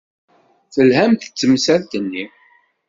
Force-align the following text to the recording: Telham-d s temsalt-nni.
Telham-d 0.73 1.21
s 1.23 1.29
temsalt-nni. 1.39 2.25